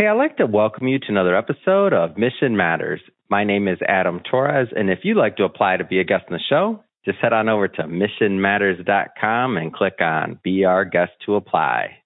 [0.00, 3.02] Hey, I'd like to welcome you to another episode of Mission Matters.
[3.28, 6.24] My name is Adam Torres, and if you'd like to apply to be a guest
[6.30, 11.12] on the show, just head on over to missionmatters.com and click on Be Our Guest
[11.26, 11.99] to Apply.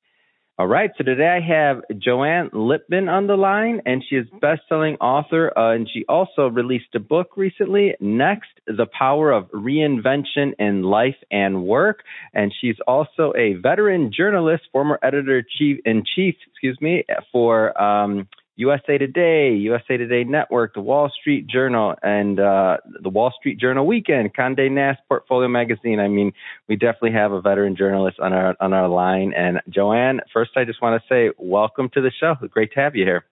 [0.57, 4.95] All right, so today I have Joanne Lipman on the line, and she is best-selling
[5.01, 10.85] author, uh, and she also released a book recently, Next: The Power of Reinvention in
[10.85, 12.05] Life and Work,
[12.35, 18.29] and she's also a veteran journalist, former editor chief in chief, excuse me, for um,
[18.57, 23.87] USA Today, USA Today Network, the Wall Street Journal, and uh, the Wall Street Journal
[23.87, 25.99] Weekend, Condé Nast Portfolio Magazine.
[25.99, 26.33] I mean,
[26.69, 29.33] we definitely have a veteran journalist on our on our line.
[29.37, 32.35] And Joanne, first, I just want to say welcome to the show.
[32.51, 33.25] Great to have you here.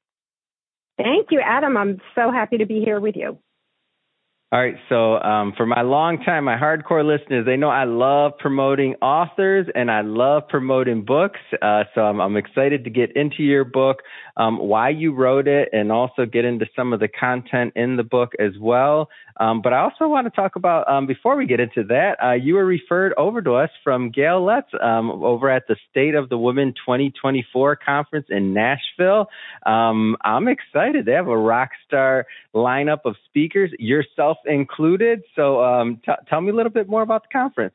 [0.96, 1.76] Thank you, Adam.
[1.76, 3.38] I'm so happy to be here with you.
[4.52, 4.76] All right.
[4.90, 9.66] So, um, for my long time, my hardcore listeners, they know I love promoting authors
[9.74, 11.40] and I love promoting books.
[11.62, 14.02] Uh, so I'm, I'm, excited to get into your book,
[14.36, 18.02] um, why you wrote it, and also get into some of the content in the
[18.02, 19.08] book as well.
[19.40, 22.32] Um, but I also want to talk about, um, before we get into that, uh,
[22.32, 26.28] you were referred over to us from Gail Letts um, over at the State of
[26.28, 29.28] the Women 2024 conference in Nashville.
[29.64, 31.06] Um, I'm excited.
[31.06, 35.22] They have a rock star lineup of speakers, yourself included.
[35.36, 37.74] So um, t- tell me a little bit more about the conference.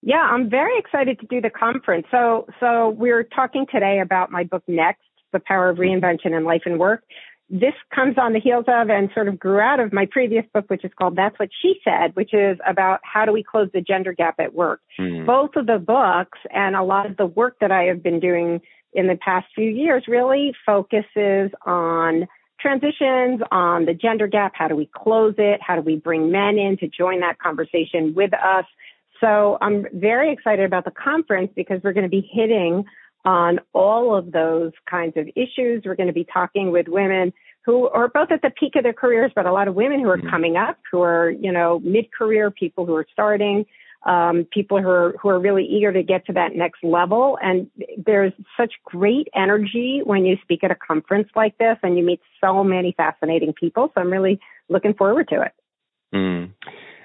[0.00, 2.06] Yeah, I'm very excited to do the conference.
[2.10, 5.02] So, so we're talking today about my book Next:
[5.32, 7.02] The Power of Reinvention in Life and Work
[7.50, 10.66] this comes on the heels of and sort of grew out of my previous book,
[10.68, 13.80] which is called That's What She Said, which is about how do we close the
[13.80, 14.80] gender gap at work.
[15.00, 15.24] Mm.
[15.24, 18.60] Both of the books and a lot of the work that I have been doing
[18.92, 22.28] in the past few years really focuses on
[22.60, 24.52] transitions, on the gender gap.
[24.54, 25.60] How do we close it?
[25.62, 28.64] How do we bring men in to join that conversation with us?
[29.20, 32.84] So I'm very excited about the conference because we're going to be hitting
[33.24, 35.82] on all of those kinds of issues.
[35.84, 37.32] We're going to be talking with women
[37.64, 40.08] who are both at the peak of their careers, but a lot of women who
[40.08, 40.30] are mm-hmm.
[40.30, 43.66] coming up, who are, you know, mid-career, people who are starting,
[44.06, 47.38] um, people who are, who are really eager to get to that next level.
[47.42, 52.04] And there's such great energy when you speak at a conference like this and you
[52.04, 53.90] meet so many fascinating people.
[53.94, 55.52] So I'm really looking forward to it.
[56.14, 56.52] Mm.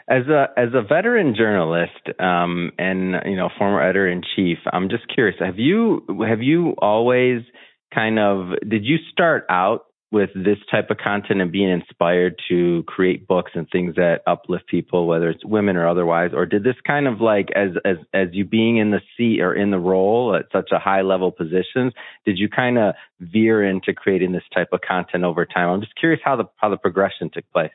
[0.07, 4.89] As a as a veteran journalist um, and you know former editor in chief, I'm
[4.89, 5.37] just curious.
[5.39, 7.41] Have you have you always
[7.93, 12.83] kind of did you start out with this type of content and being inspired to
[12.83, 16.75] create books and things that uplift people, whether it's women or otherwise, or did this
[16.85, 20.35] kind of like as as as you being in the seat or in the role
[20.35, 21.93] at such a high level positions,
[22.25, 25.69] did you kind of veer into creating this type of content over time?
[25.69, 27.71] I'm just curious how the how the progression took place.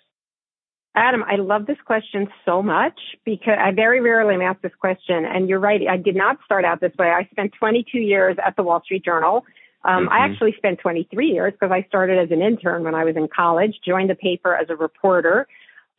[0.95, 5.25] Adam, I love this question so much because I very rarely am asked this question.
[5.25, 7.09] And you're right, I did not start out this way.
[7.09, 9.45] I spent 22 years at the Wall Street Journal.
[9.85, 10.13] Um, mm-hmm.
[10.13, 13.29] I actually spent 23 years because I started as an intern when I was in
[13.29, 15.47] college, joined the paper as a reporter,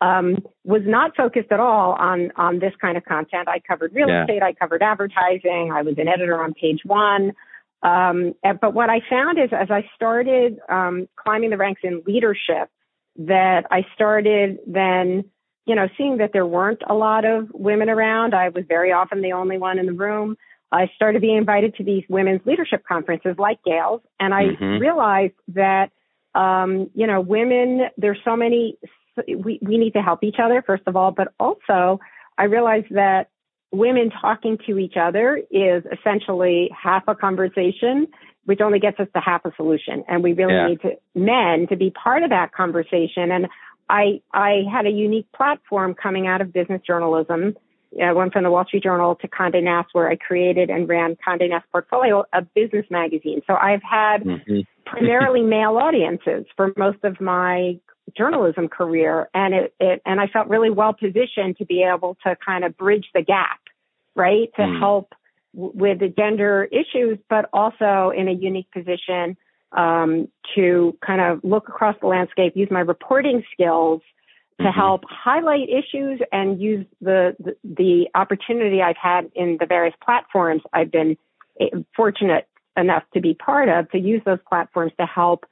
[0.01, 3.47] um, was not focused at all on on this kind of content.
[3.47, 4.21] I covered real yeah.
[4.21, 7.33] estate, I covered advertising, I was an editor on Page One.
[7.81, 12.69] Um, but what I found is as I started um, climbing the ranks in leadership,
[13.19, 15.25] that I started then,
[15.65, 18.33] you know, seeing that there weren't a lot of women around.
[18.33, 20.37] I was very often the only one in the room.
[20.71, 24.79] I started being invited to these women's leadership conferences like Gail's, and I mm-hmm.
[24.79, 25.91] realized that,
[26.35, 28.77] um, you know, women, there's so many,
[29.27, 31.99] we, we need to help each other, first of all, but also
[32.37, 33.29] I realized that
[33.71, 38.07] women talking to each other is essentially half a conversation
[38.49, 40.03] which only gets us to half a solution.
[40.07, 40.67] And we really yeah.
[40.69, 43.31] need to men to be part of that conversation.
[43.31, 43.47] And
[43.87, 47.55] I I had a unique platform coming out of business journalism.
[48.03, 51.15] I went from the Wall Street Journal to Condé Nast, where I created and ran
[51.15, 53.41] Condé Nast Portfolio, a business magazine.
[53.47, 54.59] So I've had mm-hmm.
[54.85, 57.79] primarily male audiences for most of my
[58.17, 62.35] journalism career, and it, it and I felt really well positioned to be able to
[62.43, 63.59] kind of bridge the gap,
[64.15, 64.79] right, to mm.
[64.79, 65.13] help
[65.53, 69.35] with the gender issues, but also in a unique position
[69.71, 74.01] um, to kind of look across the landscape, use my reporting skills
[74.59, 74.79] to mm-hmm.
[74.79, 80.61] help highlight issues and use the, the, the opportunity I've had in the various platforms
[80.73, 81.17] I've been
[81.59, 82.47] eh, fortunate
[82.77, 85.45] enough to be part of to use those platforms to help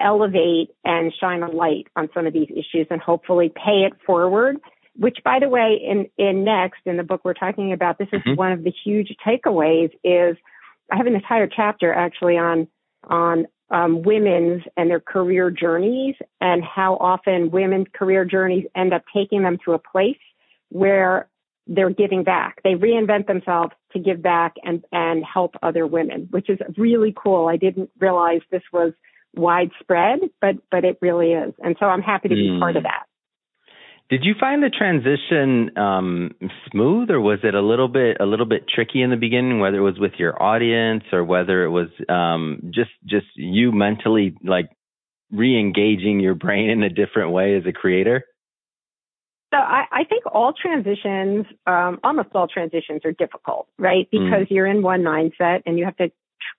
[0.00, 4.58] elevate and shine a light on some of these issues and hopefully pay it forward
[4.96, 8.20] which by the way, in, in next, in the book we're talking about, this is
[8.20, 8.34] mm-hmm.
[8.34, 10.36] one of the huge takeaways is
[10.90, 12.68] I have an entire chapter actually on,
[13.04, 19.02] on um, women's and their career journeys and how often women's career journeys end up
[19.14, 20.18] taking them to a place
[20.68, 21.28] where
[21.66, 22.60] they're giving back.
[22.62, 27.48] They reinvent themselves to give back and, and help other women, which is really cool.
[27.48, 28.92] I didn't realize this was
[29.34, 31.54] widespread, but, but it really is.
[31.62, 32.60] And so I'm happy to be mm.
[32.60, 33.06] part of that.
[34.10, 36.32] Did you find the transition um,
[36.70, 39.60] smooth, or was it a little bit a little bit tricky in the beginning?
[39.60, 44.36] Whether it was with your audience, or whether it was um, just just you mentally
[44.44, 44.68] like
[45.30, 48.24] re-engaging your brain in a different way as a creator?
[49.52, 54.08] So I, I think all transitions, um, almost all transitions are difficult, right?
[54.10, 54.10] Mm.
[54.10, 54.50] Because mm.
[54.50, 56.10] you're in one mindset and you have to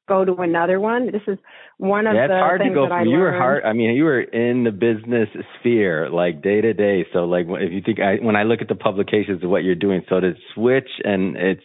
[0.07, 1.07] go to another one.
[1.07, 1.37] This is
[1.77, 3.21] one of yeah, the hard things to go that from, I you learned.
[3.21, 3.63] were hard.
[3.63, 7.05] I mean, you were in the business sphere like day to day.
[7.13, 9.75] So like if you think I, when I look at the publications of what you're
[9.75, 11.63] doing, so to switch and it's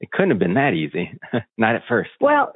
[0.00, 1.12] it couldn't have been that easy,
[1.58, 2.10] not at first.
[2.20, 2.52] Well,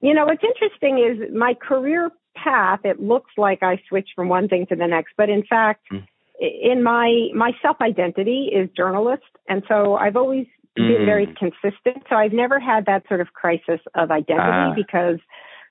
[0.00, 2.80] you know what's interesting is my career path.
[2.84, 5.82] It looks like I switched from one thing to the next, but in fact.
[5.92, 6.06] Mm
[6.42, 10.46] in my my self identity is journalist, and so I've always
[10.78, 11.04] mm.
[11.04, 12.04] very consistent.
[12.08, 14.74] So I've never had that sort of crisis of identity ah.
[14.74, 15.18] because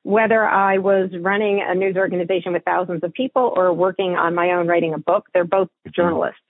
[0.04, 4.52] whether I was running a news organization with thousands of people or working on my
[4.52, 5.92] own writing a book, they're both mm-hmm.
[5.96, 6.42] journalists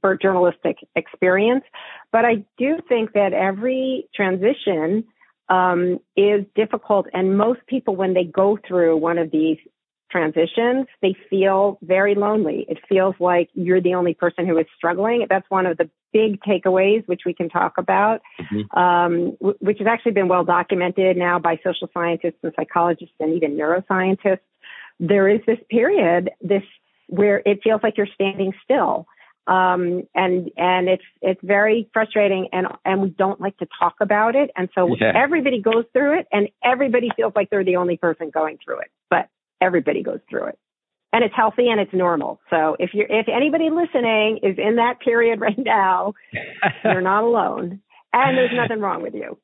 [0.00, 1.64] for journalistic experience.
[2.10, 5.04] But I do think that every transition
[5.48, 9.58] um, is difficult, and most people, when they go through one of these
[10.10, 12.64] transitions, they feel very lonely.
[12.68, 15.26] It feels like you're the only person who is struggling.
[15.28, 18.78] That's one of the big takeaways, which we can talk about, mm-hmm.
[18.78, 23.34] um, w- which has actually been well documented now by social scientists and psychologists and
[23.34, 24.40] even neuroscientists.
[25.00, 26.62] There is this period, this
[27.08, 29.06] where it feels like you're standing still.
[29.46, 34.34] Um, and and it's it's very frustrating, and and we don't like to talk about
[34.34, 35.12] it, and so yeah.
[35.14, 38.90] everybody goes through it, and everybody feels like they're the only person going through it.
[39.08, 39.28] But
[39.60, 40.58] everybody goes through it.
[41.12, 42.40] And it's healthy and it's normal.
[42.50, 46.14] So if you're if anybody listening is in that period right now,
[46.84, 47.80] you're not alone.
[48.12, 49.38] And there's nothing wrong with you.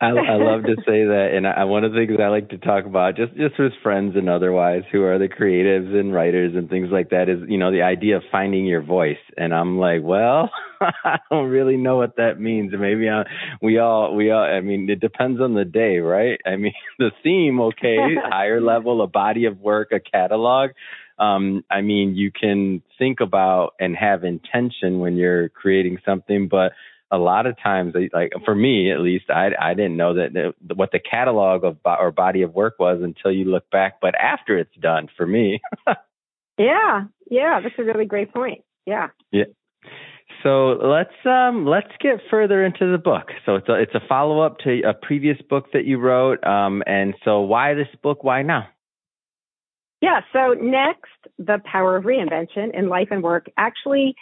[0.00, 2.58] I, I love to say that, and I, one of the things I like to
[2.58, 6.70] talk about, just just with friends and otherwise, who are the creatives and writers and
[6.70, 9.18] things like that, is you know the idea of finding your voice.
[9.36, 10.50] And I'm like, well,
[10.80, 12.72] I don't really know what that means.
[12.78, 13.24] Maybe I,
[13.60, 14.44] we all we all.
[14.44, 16.38] I mean, it depends on the day, right?
[16.46, 20.70] I mean, the theme, okay, higher level, a body of work, a catalog.
[21.18, 26.70] Um, I mean, you can think about and have intention when you're creating something, but
[27.10, 30.74] a lot of times, like for me at least, I I didn't know that the,
[30.74, 34.00] what the catalog of or body of work was until you look back.
[34.00, 35.60] But after it's done, for me.
[36.58, 38.62] yeah, yeah, that's a really great point.
[38.86, 39.08] Yeah.
[39.32, 39.44] Yeah.
[40.42, 43.28] So let's um let's get further into the book.
[43.44, 46.44] So it's a it's a follow up to a previous book that you wrote.
[46.44, 48.22] Um, and so why this book?
[48.22, 48.68] Why now?
[50.00, 50.20] Yeah.
[50.32, 54.14] So next, the power of reinvention in life and work actually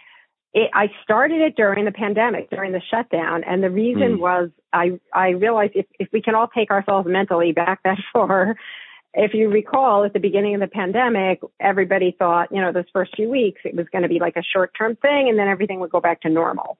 [0.56, 4.18] it, I started it during the pandemic, during the shutdown, and the reason mm.
[4.18, 8.56] was I I realized if if we can all take ourselves mentally back that far,
[9.12, 13.14] if you recall at the beginning of the pandemic, everybody thought you know those first
[13.14, 15.78] few weeks it was going to be like a short term thing, and then everything
[15.80, 16.78] would go back to normal,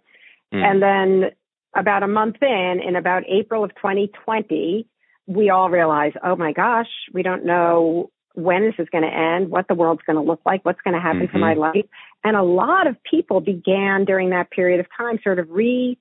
[0.54, 0.64] mm.
[0.64, 1.30] and then
[1.74, 4.86] about a month in, in about April of 2020,
[5.26, 9.50] we all realized, oh my gosh, we don't know when this is going to end,
[9.50, 11.36] what the world's going to look like, what's going to happen mm-hmm.
[11.36, 11.84] to my life.
[12.26, 15.96] And a lot of people began during that period of time sort of rethinking,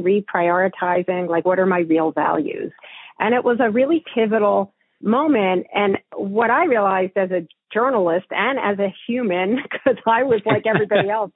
[0.00, 2.70] reprioritizing, like, what are my real values?
[3.18, 5.66] And it was a really pivotal moment.
[5.74, 10.66] And what I realized as a journalist and as a human, because I was like
[10.68, 11.32] everybody else,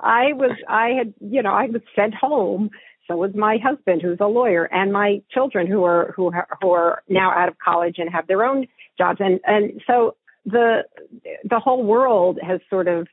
[0.00, 2.70] I was, I had, you know, I was sent home.
[3.06, 6.70] So was my husband, who's a lawyer, and my children, who are who are, who
[6.72, 8.66] are now out of college and have their own
[8.98, 9.20] jobs.
[9.20, 10.86] And and so the
[11.48, 13.06] the whole world has sort of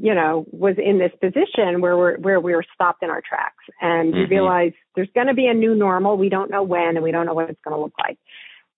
[0.00, 3.64] you know was in this position where we're where we were stopped in our tracks
[3.80, 4.20] and mm-hmm.
[4.20, 7.10] we realize there's going to be a new normal we don't know when and we
[7.10, 8.18] don't know what it's going to look like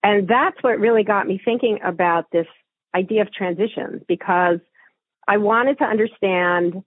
[0.02, 2.46] and that's what really got me thinking about this
[2.94, 4.58] idea of transitions because
[5.26, 6.82] i wanted to understand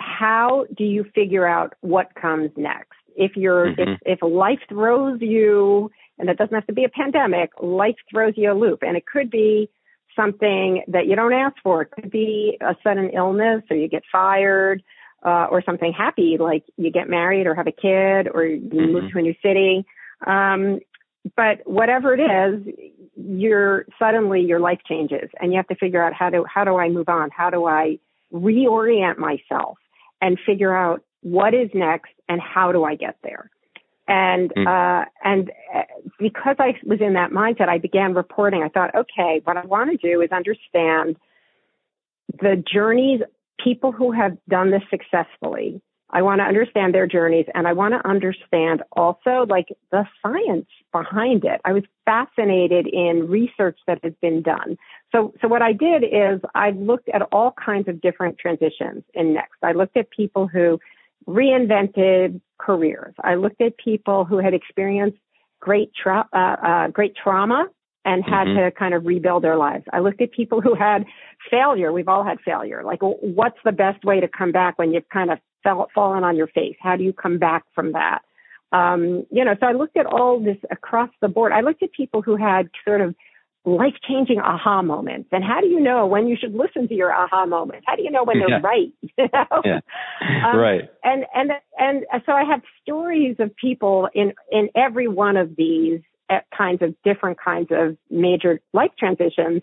[0.00, 3.92] how do you figure out what comes next if you're mm-hmm.
[4.04, 8.34] if if life throws you and that doesn't have to be a pandemic, life throws
[8.36, 8.82] you a loop.
[8.82, 9.70] And it could be
[10.18, 11.82] something that you don't ask for.
[11.82, 14.82] It could be a sudden illness or you get fired
[15.24, 18.92] uh, or something happy like you get married or have a kid or you mm-hmm.
[18.92, 19.86] move to a new city.
[20.26, 20.80] Um,
[21.36, 22.74] but whatever it is,
[23.16, 26.76] you're suddenly your life changes and you have to figure out how to how do
[26.76, 27.30] I move on?
[27.30, 27.98] How do I
[28.32, 29.78] reorient myself
[30.20, 33.50] and figure out what is next and how do I get there?
[34.08, 34.66] And mm.
[34.66, 35.82] uh, and uh,
[36.18, 38.62] because I was in that mindset, I began reporting.
[38.62, 41.16] I thought, okay, what I want to do is understand
[42.40, 43.20] the journeys
[43.62, 47.92] people who have done this successfully I want to understand their journeys and I want
[47.92, 51.60] to understand also like the science behind it.
[51.64, 54.78] I was fascinated in research that has been done.
[55.12, 59.34] So, so what I did is I looked at all kinds of different transitions in
[59.34, 59.58] Next.
[59.62, 60.80] I looked at people who
[61.28, 63.14] reinvented careers.
[63.22, 65.18] I looked at people who had experienced
[65.60, 67.66] great tra- uh, uh, great trauma
[68.04, 68.64] and had mm-hmm.
[68.64, 69.84] to kind of rebuild their lives.
[69.92, 71.04] I looked at people who had
[71.50, 71.92] failure.
[71.92, 72.82] We've all had failure.
[72.84, 76.36] Like, what's the best way to come back when you've kind of fell, fallen on
[76.36, 76.76] your face?
[76.80, 78.20] How do you come back from that?
[78.72, 81.52] Um, you know, so I looked at all this across the board.
[81.52, 83.14] I looked at people who had sort of
[83.76, 85.28] life changing aha moments.
[85.32, 87.84] And how do you know when you should listen to your aha moments?
[87.86, 88.60] How do you know when they're yeah.
[88.62, 88.92] right?
[89.18, 89.62] You know?
[89.64, 89.80] Yeah.
[90.46, 90.90] Um, right.
[91.02, 96.00] And, and, and so I have stories of people in, in every one of these
[96.30, 99.62] uh, kinds of different kinds of major life transitions.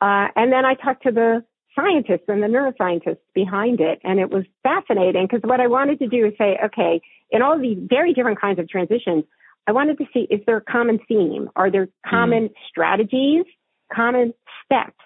[0.00, 4.00] Uh, and then I talked to the scientists and the neuroscientists behind it.
[4.04, 7.58] And it was fascinating because what I wanted to do is say, okay, in all
[7.58, 9.24] these very different kinds of transitions,
[9.66, 11.48] I wanted to see is there a common theme?
[11.56, 12.52] Are there common mm.
[12.68, 13.44] strategies,
[13.92, 14.98] common steps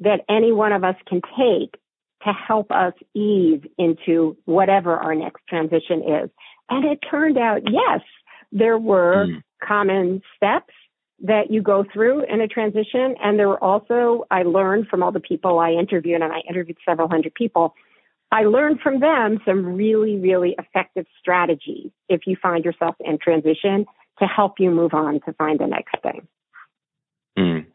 [0.00, 1.74] that any one of us can take
[2.24, 6.30] to help us ease into whatever our next transition is?
[6.68, 8.00] And it turned out, yes,
[8.52, 9.42] there were mm.
[9.62, 10.74] common steps
[11.20, 13.16] that you go through in a transition.
[13.22, 16.78] And there were also, I learned from all the people I interviewed, and I interviewed
[16.88, 17.74] several hundred people.
[18.30, 23.86] I learned from them some really, really effective strategies if you find yourself in transition
[24.20, 26.26] to help you move on to find the next thing.
[27.38, 27.66] Mm.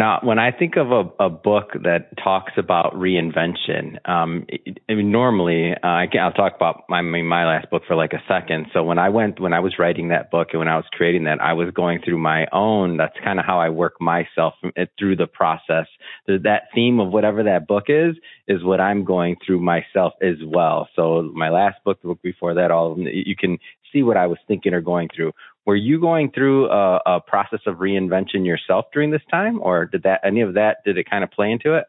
[0.00, 4.46] Now, when I think of a, a book that talks about reinvention, um,
[4.88, 8.22] I mean, normally uh, I will talk about my my last book for like a
[8.26, 8.68] second.
[8.72, 11.24] So when I went when I was writing that book and when I was creating
[11.24, 12.96] that, I was going through my own.
[12.96, 14.54] That's kind of how I work myself
[14.98, 15.86] through the process.
[16.26, 18.14] That theme of whatever that book is
[18.48, 20.88] is what I'm going through myself as well.
[20.96, 23.58] So my last book, the book before that, all you can
[23.92, 25.32] see what I was thinking or going through.
[25.66, 30.02] Were you going through a, a process of reinvention yourself during this time, or did
[30.04, 31.84] that any of that did it kind of play into it?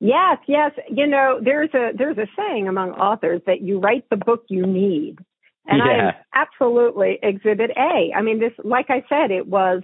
[0.00, 0.72] Yes, yes.
[0.90, 4.66] You know, there's a there's a saying among authors that you write the book you
[4.66, 5.18] need.
[5.66, 6.10] And yeah.
[6.34, 8.10] I absolutely exhibit A.
[8.16, 9.82] I mean, this, like I said, it was,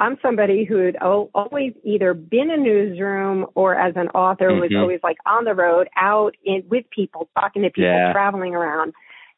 [0.00, 4.60] I'm somebody who had always either been in a newsroom or as an author mm-hmm.
[4.60, 8.12] was always like on the road, out in, with people, talking to people, yeah.
[8.12, 8.92] traveling around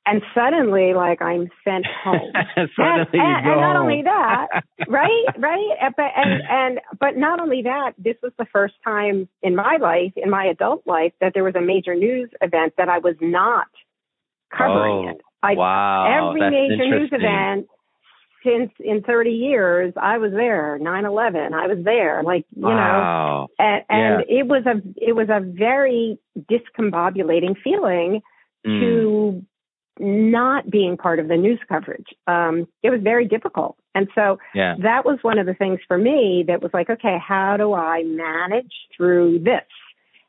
[0.06, 2.32] and suddenly like i'm sent home.
[2.56, 4.48] And, and, and, not only that
[4.88, 5.92] right right?
[5.96, 10.12] But and and but not only that this was the first time in my life
[10.16, 13.68] in my adult life that there was a major news event that i was not
[14.56, 15.20] covering oh, it.
[15.42, 16.28] I, wow.
[16.28, 17.66] Every That's major news event
[18.44, 23.48] since in 30 years i was there 9-11 i was there like you wow.
[23.48, 24.38] know and, and yeah.
[24.40, 26.18] it was a it was a very
[26.50, 28.20] discombobulating feeling
[28.66, 28.80] mm.
[28.80, 29.44] to
[29.98, 32.06] not being part of the news coverage.
[32.26, 33.76] Um, it was very difficult.
[33.94, 34.74] And so yeah.
[34.82, 38.02] that was one of the things for me that was like, okay, how do I
[38.04, 39.68] manage through this?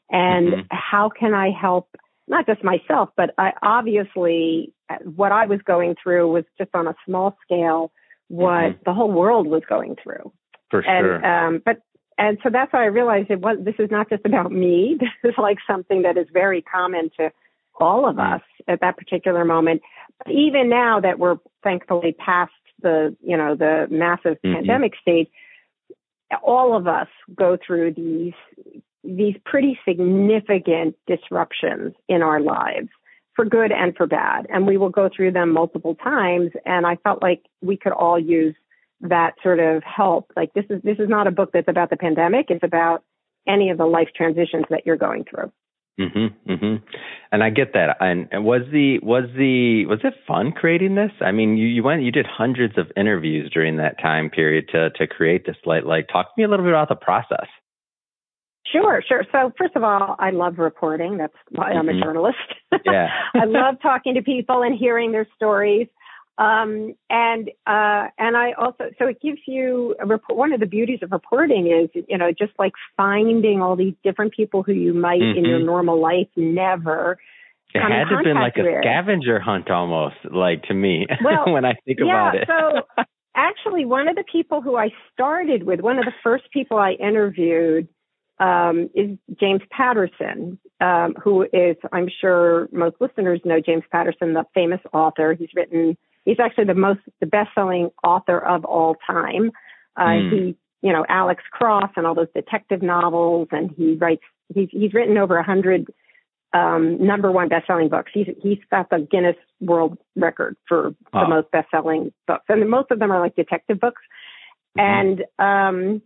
[0.10, 0.62] And mm-hmm.
[0.70, 1.90] how can I help
[2.28, 4.74] not just myself, but I obviously
[5.16, 7.92] what I was going through was just on a small scale
[8.28, 8.82] what mm-hmm.
[8.86, 10.32] the whole world was going through.
[10.70, 11.16] For sure.
[11.16, 11.82] And, um, but
[12.18, 14.98] and so that's why I realized it was this is not just about me.
[15.24, 17.32] This is like something that is very common to
[17.80, 19.82] all of us at that particular moment.
[20.20, 22.52] But even now that we're thankfully past
[22.82, 24.56] the, you know, the massive mm-hmm.
[24.56, 25.28] pandemic stage,
[26.42, 28.34] all of us go through these
[29.04, 32.88] these pretty significant disruptions in our lives
[33.36, 34.48] for good and for bad.
[34.50, 36.52] And we will go through them multiple times.
[36.66, 38.56] And I felt like we could all use
[39.02, 40.32] that sort of help.
[40.36, 42.48] Like this is this is not a book that's about the pandemic.
[42.50, 43.04] It's about
[43.48, 45.52] any of the life transitions that you're going through.
[46.00, 46.34] Mhm.
[46.48, 46.82] Mhm.
[47.32, 47.98] And I get that.
[48.00, 51.12] And, and was the was the was it fun creating this?
[51.22, 54.90] I mean, you you went you did hundreds of interviews during that time period to
[54.92, 57.48] to create this like like talk to me a little bit about the process.
[58.66, 59.24] Sure, sure.
[59.32, 61.18] So first of all, I love reporting.
[61.18, 62.00] That's why I'm mm-hmm.
[62.00, 62.38] a journalist.
[62.86, 63.08] Yeah.
[63.36, 65.88] I love talking to people and hearing their stories.
[66.38, 70.38] Um, and uh, and I also so it gives you a report.
[70.38, 74.34] One of the beauties of reporting is you know just like finding all these different
[74.34, 75.38] people who you might mm-hmm.
[75.38, 75.68] in your mm-hmm.
[75.68, 77.20] normal life never.
[77.76, 81.66] It had to have been like a scavenger hunt almost, like to me, well, when
[81.66, 82.48] I think yeah, about it.
[82.48, 83.04] so
[83.36, 86.92] actually, one of the people who I started with, one of the first people I
[86.92, 87.88] interviewed,
[88.40, 94.46] um, is James Patterson, um, who is, I'm sure most listeners know James Patterson, the
[94.54, 95.34] famous author.
[95.34, 99.52] He's written He's actually the most, the best-selling author of all time.
[99.98, 100.32] Uh, mm.
[100.32, 104.24] He, you know, Alex Cross and all those detective novels, and he writes.
[104.54, 105.88] He's he's written over a hundred
[106.54, 108.12] um, number one best-selling books.
[108.14, 111.28] He's he's got the Guinness World Record for the Oh.
[111.28, 114.02] most best-selling books, and most of them are like detective books.
[114.78, 114.82] Mhm.
[114.82, 116.02] And um,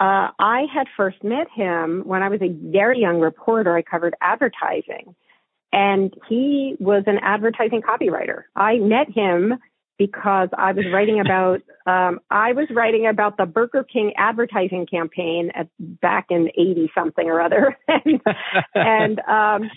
[0.00, 3.76] uh, I had first met him when I was a very young reporter.
[3.76, 5.14] I covered advertising,
[5.72, 8.42] and he was an advertising copywriter.
[8.54, 9.54] I met him
[9.98, 15.50] because I was writing about um, I was writing about the Burger King advertising campaign
[15.54, 18.20] at, back in eighty something or other, and,
[18.74, 19.70] and um,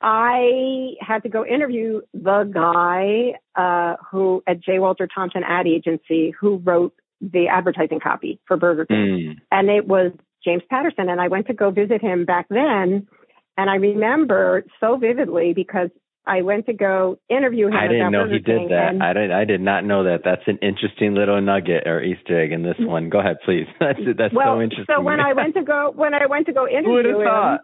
[0.00, 4.78] I had to go interview the guy uh, who at J.
[4.78, 9.36] Walter Thompson Ad Agency who wrote the advertising copy for Burger King, Mm.
[9.50, 10.12] and it was
[10.44, 11.08] James Patterson.
[11.08, 13.08] And I went to go visit him back then,
[13.56, 15.90] and I remember so vividly because
[16.26, 17.74] I went to go interview him.
[17.74, 19.00] I didn't know he did that.
[19.00, 19.30] I did.
[19.30, 20.22] I did not know that.
[20.24, 22.90] That's an interesting little nugget or Easter egg in this mm-hmm.
[22.90, 23.10] one.
[23.10, 23.66] Go ahead, please.
[23.80, 24.86] That's that's well, so interesting.
[24.88, 27.58] so when I went to go when I went to go interview him,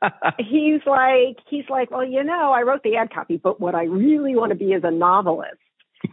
[0.38, 3.84] he's like he's like, well, you know, I wrote the ad copy, but what I
[3.84, 5.58] really want to be is a novelist.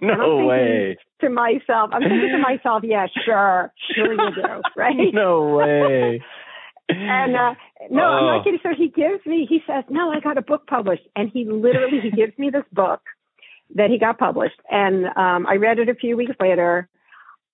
[0.01, 0.97] No way.
[1.21, 5.13] To myself, I'm thinking to myself, yeah, sure, sure you do, right?
[5.13, 6.21] No way.
[6.89, 7.55] And uh,
[7.89, 8.27] no, I'm Oh.
[8.27, 8.59] not kidding.
[8.63, 11.99] So he gives me, he says, no, I got a book published, and he literally
[12.01, 13.01] he gives me this book
[13.75, 16.87] that he got published, and um, I read it a few weeks later.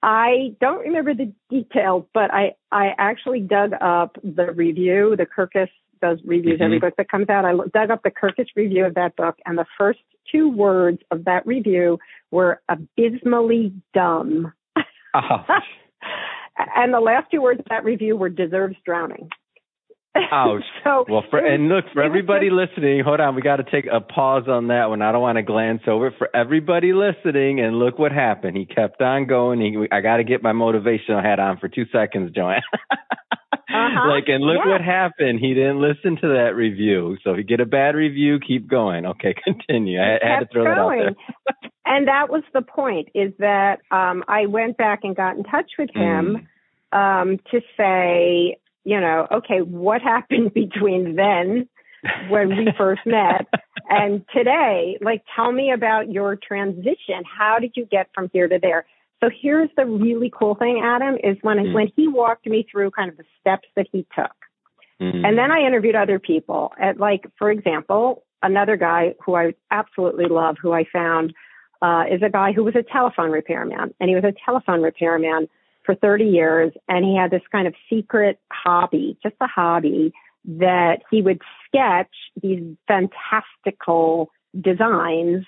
[0.01, 5.15] I don't remember the details, but I I actually dug up the review.
[5.17, 5.69] The Kirkus
[6.01, 6.81] does reviews every Mhm.
[6.81, 7.43] book that comes out.
[7.45, 9.99] I dug up the Kirkus review of that book, and the first
[10.31, 11.99] two words of that review
[12.31, 14.53] were abysmally dumb.
[15.13, 15.63] Ouch.
[16.75, 19.29] and the last two words of that review were deserves drowning.
[20.31, 20.63] Ouch.
[20.83, 23.01] so Well, for, and look for everybody just- listening.
[23.03, 25.01] Hold on, we got to take a pause on that one.
[25.01, 26.11] I don't want to glance over.
[26.17, 28.57] For everybody listening, and look what happened.
[28.57, 29.61] He kept on going.
[29.61, 32.61] He, I got to get my motivational hat on for two seconds, Joanne.
[33.71, 34.09] Uh-huh.
[34.09, 34.71] Like, and look Yeah.
[34.71, 35.39] what happened.
[35.39, 37.17] He didn't listen to that review.
[37.23, 39.05] So if you get a bad review, keep going.
[39.05, 39.99] Okay, continue.
[39.99, 41.68] I, I had to throw that out there.
[41.89, 45.71] And that was the point is that um, I went back and got in touch
[45.79, 46.47] with him
[46.91, 51.67] um, to say, you know, okay, what happened between then
[52.29, 53.47] when we first met
[53.89, 54.99] and today?
[55.01, 57.23] Like, tell me about your transition.
[57.25, 58.85] How did you get from here to there?
[59.19, 61.73] So here's the really cool thing, Adam, is when Mm.
[61.73, 64.31] when he walked me through kind of the steps that he took.
[65.01, 65.27] Mm.
[65.27, 66.71] And then I interviewed other people.
[66.79, 71.33] At like, for example, another guy who I absolutely love, who I found
[71.81, 75.47] uh, is a guy who was a telephone repairman, and he was a telephone repairman
[75.85, 80.11] for 30 years, and he had this kind of secret hobby, just a hobby,
[80.45, 85.45] that he would sketch these fantastical designs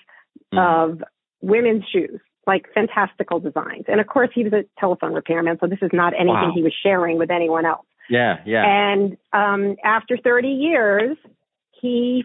[0.52, 0.58] Mm.
[0.58, 1.02] of
[1.42, 3.84] women's shoes, like fantastical designs.
[3.88, 6.52] And of course, he was a telephone repairman, so this is not anything Wow.
[6.54, 7.86] he was sharing with anyone else.
[8.08, 8.64] yeah, yeah.
[8.66, 11.16] And um, after 30 years,
[11.72, 12.24] he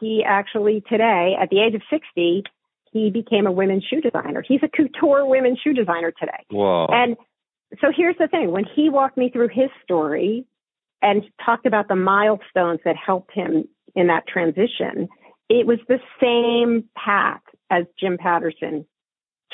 [0.00, 2.44] he actually today, at the age of 60,
[2.92, 4.44] he became a women's shoe designer.
[4.46, 6.44] He's a couture women's shoe designer today.
[6.50, 6.86] Whoa.
[6.90, 7.16] And
[7.80, 10.44] so here's the thing: when he walked me through his story
[11.02, 15.08] and talked about the milestones that helped him in that transition,
[15.48, 18.84] it was the same path as Jim Patterson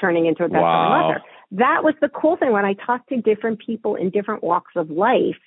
[0.01, 1.11] turning into a best-selling Wow.
[1.11, 1.23] author.
[1.53, 4.91] That was the cool thing when I talked to different people in different walks of
[4.91, 5.39] life.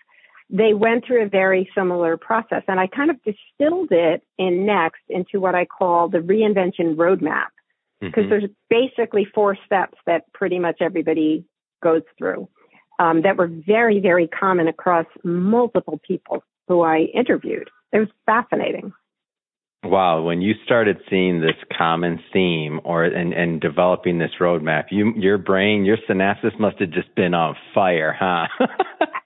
[0.49, 5.01] They went through a very similar process, and I kind of distilled it in next
[5.09, 7.49] into what I call the reinvention roadmap
[7.99, 8.29] because Mhm.
[8.29, 11.45] there's basically four steps that pretty much everybody
[11.81, 12.47] goes through
[12.99, 17.69] um, that were very, very common across multiple people who I interviewed.
[17.91, 18.93] It was fascinating.
[19.83, 25.13] Wow, when you started seeing this common theme or and, and developing this roadmap, you
[25.15, 28.47] your brain, your synapses must have just been on fire, huh?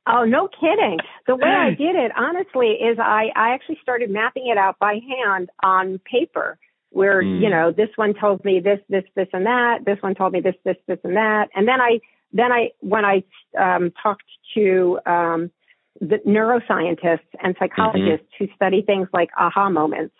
[0.06, 1.00] Oh, no kidding.
[1.28, 5.00] The way I did it, honestly, is I, I actually started mapping it out by
[5.00, 6.60] hand on paper
[6.94, 7.42] where, Mm.
[7.42, 9.86] you know, this one told me this, this, this, and that.
[9.86, 11.50] This one told me this, this, this, and that.
[11.56, 12.00] And then I,
[12.32, 13.24] then I, when I
[13.58, 15.52] um, talked to um,
[16.00, 20.16] the neuroscientists and psychologists who study things like aha moments,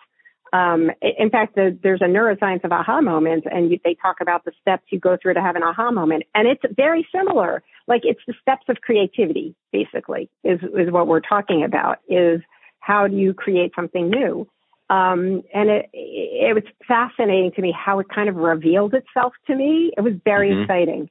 [0.52, 4.44] um, in fact, the, there's a neuroscience of aha moments, and you, they talk about
[4.44, 7.62] the steps you go through to have an aha moment, and it's very similar.
[7.88, 11.98] Like it's the steps of creativity, basically, is is what we're talking about.
[12.08, 12.40] Is
[12.78, 14.46] how do you create something new?
[14.90, 19.54] Um, and it it was fascinating to me how it kind of revealed itself to
[19.54, 19.92] me.
[19.96, 20.62] It was very Mhm.
[20.62, 21.10] exciting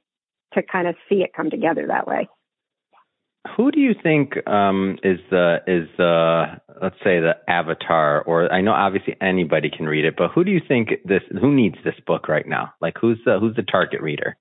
[0.54, 2.28] to kind of see it come together that way.
[3.56, 8.60] Who do you think um, is the is the let's say the avatar or I
[8.62, 11.98] know obviously anybody can read it, but who do you think this who needs this
[12.06, 12.72] book right now?
[12.80, 14.36] Like who's the who's the target reader?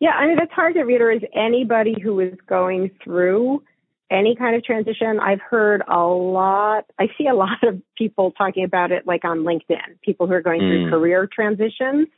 [0.00, 3.64] Yeah, I mean, the target reader is anybody who is going through
[4.10, 5.20] any kind of transition.
[5.20, 9.40] I've heard a lot, I see a lot of people talking about it like on
[9.40, 10.68] LinkedIn, people who are going mm.
[10.68, 12.08] through career transitions.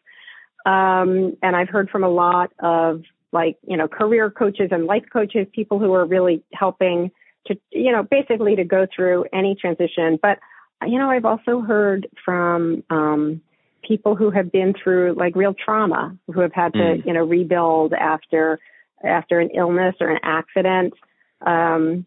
[0.66, 5.04] Um, and I've heard from a lot of like, you know, career coaches and life
[5.12, 7.10] coaches, people who are really helping
[7.46, 10.18] to, you know, basically to go through any transition.
[10.20, 10.38] But,
[10.86, 13.40] you know, I've also heard from, um,
[13.82, 17.06] people who have been through like real trauma, who have had to, mm.
[17.06, 18.58] you know, rebuild after,
[19.02, 20.92] after an illness or an accident.
[21.44, 22.06] Um,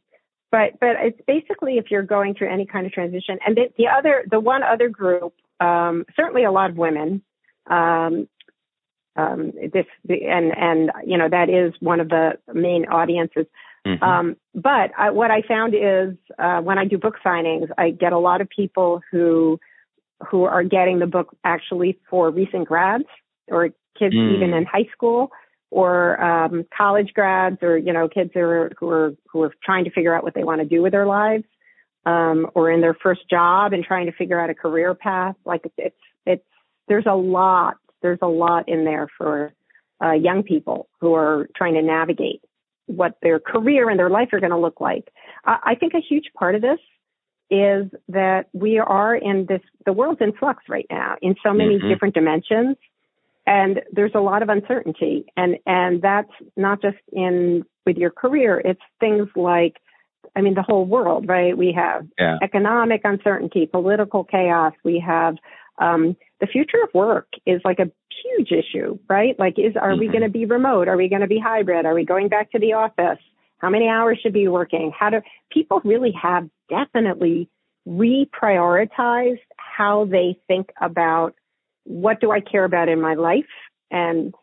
[0.52, 3.40] but, but it's basically if you're going through any kind of transition.
[3.46, 7.24] And the, the other, the one other group, um, certainly a lot of women,
[7.70, 8.28] um,
[9.16, 13.46] um, this and and you know that is one of the main audiences.
[13.86, 14.04] Mm-hmm.
[14.04, 18.14] Um, but I, what I found is uh, when I do book signings, I get
[18.14, 19.60] a lot of people who
[20.30, 23.06] who are getting the book actually for recent grads
[23.48, 23.70] or
[24.00, 24.36] kids mm.
[24.36, 25.32] even in high school
[25.74, 29.86] or um, college grads or you know kids who are who are who are trying
[29.86, 31.46] to figure out what they want to do with their lives
[32.06, 35.36] um, or in their first job and trying to figure out a career path.
[35.46, 36.46] Like it's it's, it's
[36.88, 39.54] there's a lot there's a lot in there for
[40.04, 42.42] uh, young people who are trying to navigate
[42.86, 45.08] what their career and their life are going to look like.
[45.46, 46.80] I, I think a huge part of this
[47.50, 51.78] is that we are in this, the world's in flux right now in so many
[51.78, 51.88] mm-hmm.
[51.88, 52.78] different dimensions.
[53.46, 55.26] And there's a lot of uncertainty.
[55.36, 58.62] And, and that's not just in with your career.
[58.64, 59.78] It's things like,
[60.36, 61.58] I mean, the whole world, right?
[61.58, 62.38] We have yeah.
[62.42, 64.74] economic uncertainty, political chaos.
[64.84, 65.36] We have
[65.78, 67.92] um, the future of work is like a
[68.24, 69.38] huge issue, right?
[69.38, 70.00] Like, is are mm-hmm.
[70.00, 70.88] we going to be remote?
[70.88, 71.86] Are we going to be hybrid?
[71.86, 73.20] Are we going back to the office?
[73.58, 74.92] How many hours should be working?
[74.98, 77.50] How do people really have definitely
[77.88, 81.36] reprioritized how they think about
[81.86, 83.46] what do I care about in my life
[83.92, 84.34] and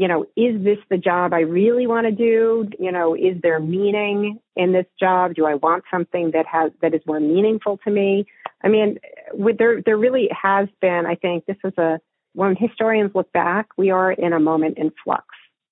[0.00, 2.66] you know, is this the job I really want to do?
[2.78, 5.34] You know, is there meaning in this job?
[5.34, 8.24] Do I want something that has that is more meaningful to me?
[8.64, 8.98] I mean,
[9.34, 11.04] with, there there really has been.
[11.04, 12.00] I think this is a
[12.32, 15.26] when historians look back, we are in a moment in flux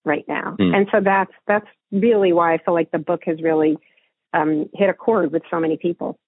[0.05, 0.77] right now, mm.
[0.77, 3.79] and so that's that's really why I feel like the book has really
[4.35, 6.19] um, hit a chord with so many people.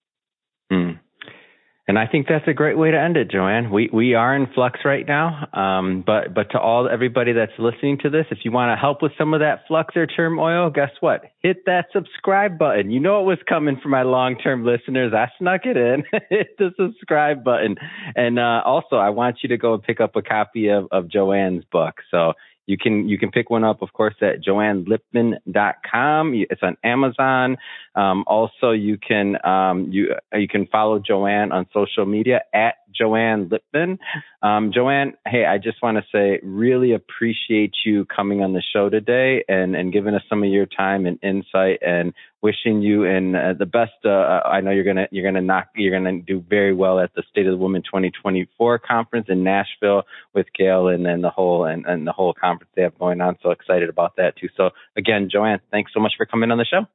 [1.91, 3.69] And I think that's a great way to end it, Joanne.
[3.69, 7.99] We we are in flux right now, um, but but to all everybody that's listening
[8.05, 10.93] to this, if you want to help with some of that flux or turmoil, guess
[11.01, 11.23] what?
[11.41, 12.93] Hit that subscribe button.
[12.93, 15.13] You know it was coming for my long term listeners.
[15.13, 16.05] I snuck it in.
[16.31, 17.75] Hit the subscribe button,
[18.15, 21.09] and uh, also I want you to go and pick up a copy of of
[21.11, 21.97] Joanne's book.
[22.13, 22.35] So
[22.67, 26.35] you can you can pick one up, of course, at joannelipman.com.
[26.35, 27.57] It's on Amazon.
[27.95, 33.51] Um, also, you can um, you you can follow Joanne on social media at Joanne
[33.51, 33.99] Lipman.
[34.43, 38.89] Um, Joanne, hey, I just want to say really appreciate you coming on the show
[38.89, 43.37] today and and giving us some of your time and insight and wishing you and
[43.37, 43.93] uh, the best.
[44.05, 47.15] Uh, uh, I know you're gonna you're gonna knock you're gonna do very well at
[47.15, 50.03] the State of the Woman 2024 conference in Nashville
[50.35, 53.37] with Gail and then the whole and, and the whole conference they have going on.
[53.43, 54.49] So excited about that too.
[54.57, 56.87] So again, Joanne, thanks so much for coming on the show.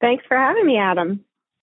[0.00, 1.24] Thanks for having me, Adam.